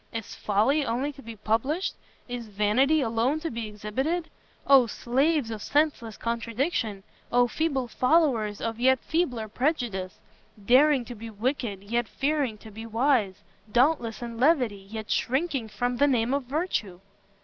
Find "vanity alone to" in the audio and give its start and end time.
2.47-3.51